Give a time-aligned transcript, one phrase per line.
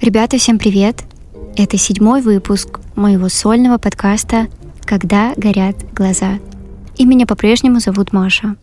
[0.00, 1.02] Ребята, всем привет!
[1.56, 4.48] Это седьмой выпуск моего сольного подкаста
[4.84, 6.38] «Когда горят глаза».
[6.96, 8.56] И меня по-прежнему зовут Маша.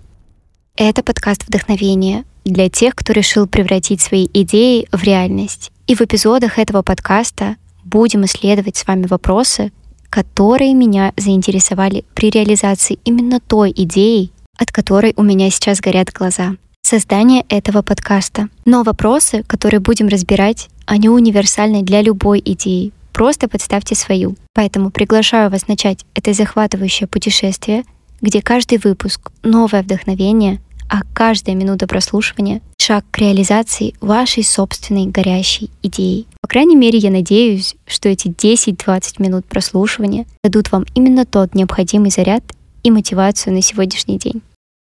[0.75, 5.71] Это подкаст вдохновения для тех, кто решил превратить свои идеи в реальность.
[5.87, 9.71] И в эпизодах этого подкаста будем исследовать с вами вопросы,
[10.10, 16.55] которые меня заинтересовали при реализации именно той идеи, от которой у меня сейчас горят глаза.
[16.81, 18.48] Создание этого подкаста.
[18.63, 22.91] Но вопросы, которые будем разбирать, они универсальны для любой идеи.
[23.12, 24.35] Просто подставьте свою.
[24.53, 27.85] Поэтому приглашаю вас начать это захватывающее путешествие,
[28.21, 35.71] где каждый выпуск— новое вдохновение, а каждая минута прослушивания— шаг к реализации вашей собственной горящей
[35.81, 36.27] идеи.
[36.41, 42.12] По крайней мере, я надеюсь, что эти 10-20 минут прослушивания дадут вам именно тот необходимый
[42.12, 42.43] заряд
[42.84, 44.43] и мотивацию на сегодняшний день.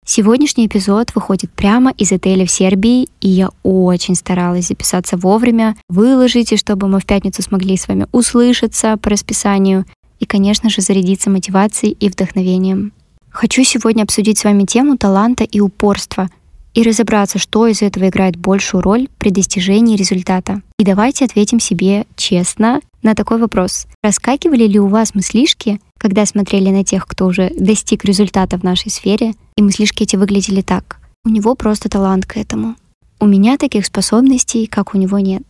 [0.06, 6.58] Сегодняшний эпизод выходит прямо из отеля в Сербии, и я очень старалась записаться вовремя, выложить,
[6.58, 9.86] чтобы мы в пятницу смогли с вами услышаться по расписанию
[10.20, 12.92] и, конечно же, зарядиться мотивацией и вдохновением.
[13.30, 16.28] Хочу сегодня обсудить с вами тему таланта и упорства
[16.74, 20.60] и разобраться, что из этого играет большую роль при достижении результата.
[20.78, 23.86] И давайте ответим себе честно на такой вопрос.
[24.02, 28.90] Раскакивали ли у вас мыслишки, когда смотрели на тех, кто уже достиг результата в нашей
[28.90, 30.98] сфере, и мыслишки эти выглядели так.
[31.24, 32.76] У него просто талант к этому.
[33.20, 35.42] У меня таких способностей, как у него нет.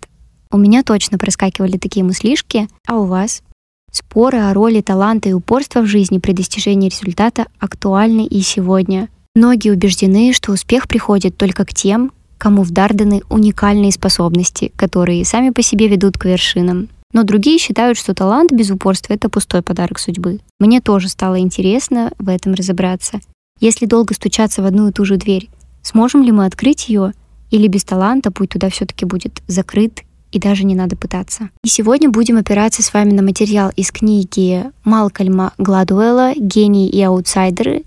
[0.52, 3.42] У меня точно проскакивали такие мыслишки, а у вас?
[3.90, 9.08] Споры о роли таланта и упорства в жизни при достижении результата актуальны и сегодня.
[9.34, 15.24] Многие убеждены, что успех приходит только к тем, кому в дар даны уникальные способности, которые
[15.24, 16.88] сами по себе ведут к вершинам.
[17.12, 20.40] Но другие считают, что талант без упорства— это пустой подарок судьбы.
[20.60, 23.20] Мне тоже стало интересно в этом разобраться.
[23.60, 25.48] Если долго стучаться в одну и ту же дверь,
[25.82, 27.12] сможем ли мы открыть ее,
[27.50, 31.50] или без таланта путь туда все-таки будет закрыт и даже не надо пытаться.
[31.62, 37.84] И сегодня будем опираться с вами на материал из книги Малкольма Гладуэлла «Гений и аутсайдеры»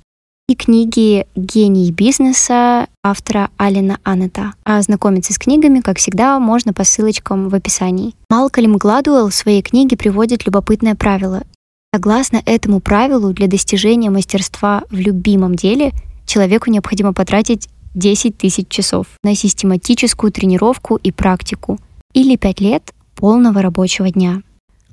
[0.50, 4.53] и книги «Гений бизнеса» автора Алина Аннета.
[4.63, 8.16] А ознакомиться с книгами, как всегда, можно по ссылочкам в описании.
[8.30, 11.44] Малкольм Гладуэлл в своей книге приводит любопытное правило.
[11.94, 15.91] Согласно этому правилу, для достижения мастерства в любимом деле
[16.25, 21.78] человеку необходимо потратить 10 тысяч часов на систематическую тренировку и практику
[22.14, 24.41] или 5 лет полного рабочего дня.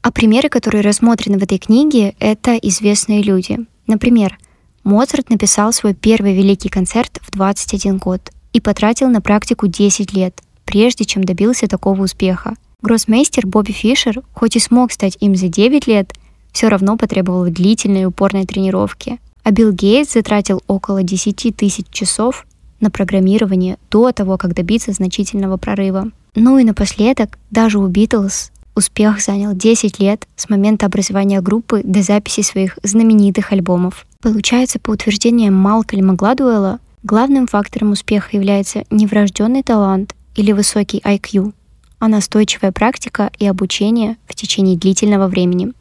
[0.03, 3.61] А примеры, которые рассмотрены в этой книге, это известные люди.
[3.87, 4.37] Например,
[4.85, 10.43] Моцарт написал свой первый великий концерт в 21 год и потратил на практику 10 лет,
[10.67, 12.55] прежде чем добился такого успеха.
[12.83, 16.13] Гроссмейстер Бобби Фишер, хоть и смог стать им за 9 лет,
[16.53, 19.19] все равно потребовал длительной и упорной тренировки.
[19.43, 22.47] А Билл Гейтс затратил около 10 тысяч часов
[22.81, 26.11] на программирование до того, как добиться значительного прорыва.
[26.35, 32.03] Ну и напоследок, даже у Битлз успех занял 10 лет с момента образования группы до
[32.03, 34.07] записи своих знаменитых альбомов.
[34.25, 41.53] Получается, по утверждениям Малкольма Гладуэлла, главным фактором успеха является не врожденный талант или высокий IQ,
[41.99, 45.75] а настойчивая практика и обучение в течение длительного времени.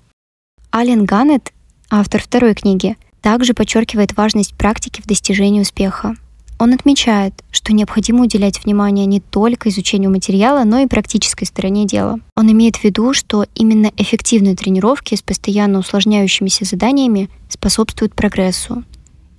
[0.76, 1.54] Ален Ганнет,
[1.90, 6.18] автор второй книги, также подчеркивает важность практики в достижении успеха.
[6.64, 12.22] Он отмечает, что необходимо уделять внимание не только изучению материала, но и практической стороне дела.
[12.38, 18.86] Он имеет в виду, что именно эффективные тренировки с постоянно усложняющимися заданиями способствуют прогрессу.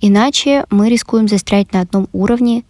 [0.01, 2.63] Иначе мы рискуем застрять на одном уровне,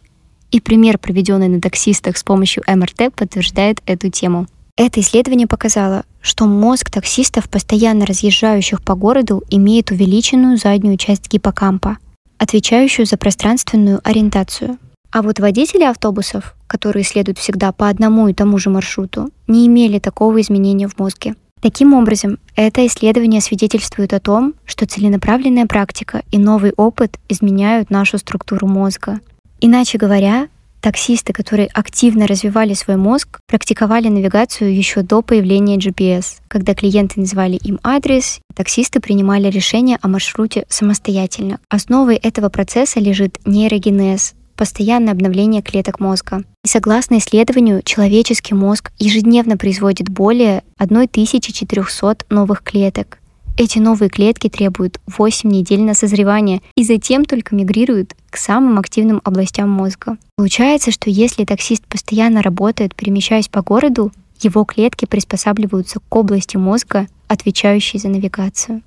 [0.52, 4.48] и пример, проведенный на таксистах с помощью МРТ, подтверждает эту тему.
[4.78, 11.98] Это исследование показало, что мозг таксистов, постоянно разъезжающих по городу, имеет увеличенную заднюю часть гиппокампа–
[12.38, 14.78] отвечающую за пространственную ориентацию.
[15.12, 20.00] А вот водители автобусов, которые следуют всегда по одному и тому же маршруту, не имели
[20.00, 21.36] такого изменения в мозге.
[21.62, 28.18] Таким образом, это исследование свидетельствует о том, что целенаправленная практика и новый опыт изменяют нашу
[28.18, 29.20] структуру мозга.
[29.62, 30.50] Иначе говоря,
[30.86, 36.38] таксисты, которые активно развивали свой мозг, практиковали навигацию еще до появления GPS.
[36.48, 41.60] Когда клиенты называли им адрес, таксисты принимали решение о маршруте самостоятельно.
[41.70, 46.44] Основой этого процесса лежит нейрогенез, постоянное обновление клеток мозга.
[46.64, 53.18] И согласно исследованию, человеческий мозг ежедневно производит более 1400 новых клеток.
[53.58, 59.22] Эти новые клетки требуют 8 недель на созревание и затем только мигрируют к самым активным
[59.24, 60.18] областям мозга.
[60.36, 64.12] Получается, что если таксист постоянно работает, перемещаясь по городу,
[64.42, 68.82] его клетки приспосабливаются к области мозга, отвечающей за навигацию.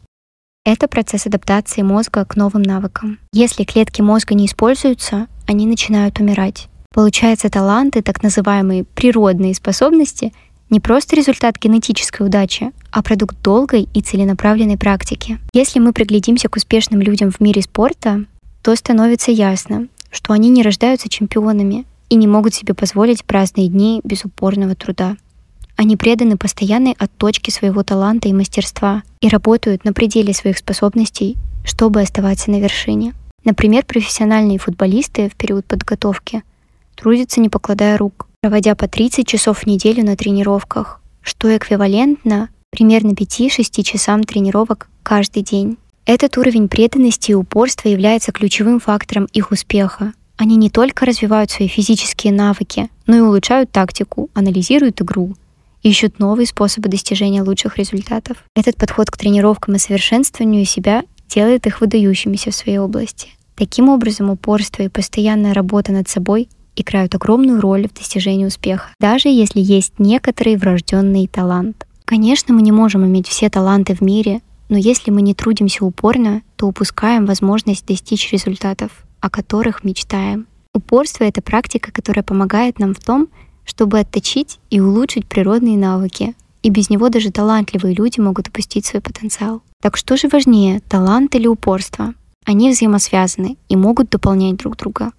[0.66, 3.18] Это процесс адаптации мозга к новым навыкам.
[3.32, 6.68] Если клетки мозга не используются, они начинают умирать.
[6.92, 10.34] Получается, таланты, так называемые природные способности,
[10.70, 15.38] не просто результат генетической удачи, а продукт долгой и целенаправленной практики.
[15.52, 18.24] Если мы приглядимся к успешным людям в мире спорта,
[18.62, 24.00] то становится ясно, что они не рождаются чемпионами и не могут себе позволить праздные дни
[24.04, 25.16] без упорного труда.
[25.76, 32.00] Они преданы постоянной отточке своего таланта и мастерства и работают на пределе своих способностей, чтобы
[32.00, 33.14] оставаться на вершине.
[33.44, 36.42] Например, профессиональные футболисты в период подготовки
[36.96, 43.10] трудятся не покладая рук, проводя по 30 часов в неделю на тренировках, что эквивалентно примерно
[43.10, 45.76] 5-6 часам тренировок каждый день.
[46.06, 50.12] Этот уровень преданности и упорства является ключевым фактором их успеха.
[50.36, 55.34] Они не только развивают свои физические навыки, но и улучшают тактику, анализируют игру,
[55.82, 58.44] ищут новые способы достижения лучших результатов.
[58.54, 63.30] Этот подход к тренировкам и совершенствованию себя делает их выдающимися в своей области.
[63.56, 66.48] Таким образом, упорство и постоянная работа над собой
[66.80, 71.86] играют огромную роль в достижении успеха, даже если есть некоторый врожденный талант.
[72.04, 76.42] Конечно, мы не можем иметь все таланты в мире, но если мы не трудимся упорно,
[76.56, 78.90] то упускаем возможность достичь результатов,
[79.20, 80.46] о которых мечтаем.
[80.74, 83.28] Упорство— это практика, которая помогает нам в том,
[83.64, 86.34] чтобы отточить и улучшить природные навыки.
[86.62, 89.62] И без него даже талантливые люди могут упустить свой потенциал.
[89.80, 92.14] Так что же важнее, талант или упорство?
[92.44, 95.12] Они взаимосвязаны и могут дополнять друг друга.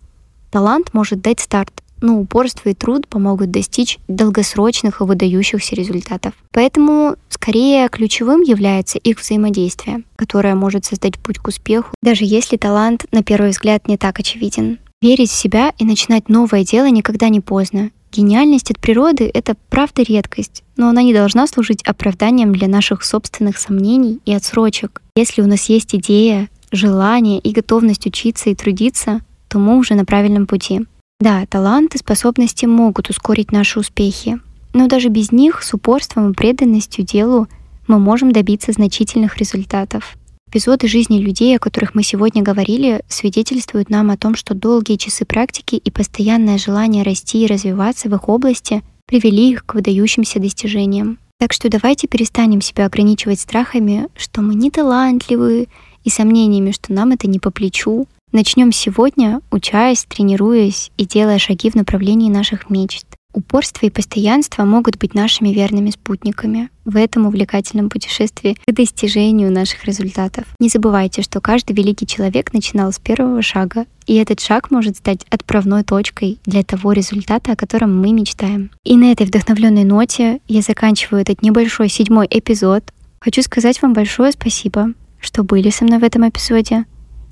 [0.51, 6.33] Талант может дать старт, но упорство и труд помогут достичь долгосрочных и выдающихся результатов.
[6.51, 13.05] Поэтому скорее ключевым является их взаимодействие, которое может создать путь к успеху, даже если талант
[13.11, 14.79] на первый взгляд не так очевиден.
[15.01, 17.91] Верить в себя и начинать новое дело никогда не поздно.
[18.11, 23.57] Гениальность от природы— это правда редкость, но она не должна служить оправданием для наших собственных
[23.59, 25.01] сомнений и отсрочек.
[25.15, 30.05] Если у нас есть идея, желание и готовность учиться и трудиться, то мы уже на
[30.05, 30.81] правильном пути.
[31.19, 34.39] Да, талант и способности могут ускорить наши успехи,
[34.73, 37.47] но даже без них с упорством и преданностью делу
[37.87, 40.15] мы можем добиться значительных результатов.
[40.49, 45.25] Эпизоды жизни людей, о которых мы сегодня говорили, свидетельствуют нам о том, что долгие часы
[45.25, 51.19] практики и постоянное желание расти и развиваться в их области привели их к выдающимся достижениям.
[51.39, 55.67] Так что давайте перестанем себя ограничивать страхами, что мы не талантливые,
[56.03, 61.71] и сомнениями, что нам это не по плечу, Начнем сегодня, учась, тренируясь и делая шаги
[61.71, 63.07] в направлении наших мечт.
[63.33, 69.85] Упорство и постоянство могут быть нашими верными спутниками в этом увлекательном путешествии к достижению наших
[69.85, 70.45] результатов.
[70.59, 75.25] Не забывайте, что каждый великий человек начинал с первого шага, и этот шаг может стать
[75.31, 78.69] отправной точкой для того результата, о котором мы мечтаем.
[78.83, 82.83] И на этой вдохновленной ноте я заканчиваю этот небольшой седьмой эпизод.
[83.19, 86.85] Хочу сказать вам большое спасибо, что были со мной в этом эпизоде.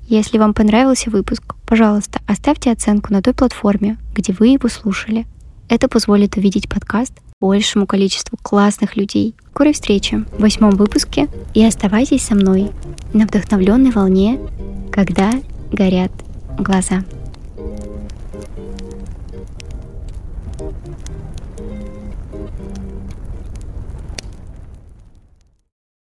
[0.08, 5.26] Если вам понравился выпуск, пожалуйста, оставьте оценку на той платформе, где вы его слушали.
[5.68, 7.12] Это позволит увидеть подкаст
[7.42, 9.34] большему количеству классных людей.
[9.50, 12.70] Скорой встречи в восьмом выпуске и оставайтесь со мной
[13.12, 14.40] на вдохновленной волне,
[14.90, 15.30] когда
[15.72, 16.12] горят
[16.58, 17.04] глаза.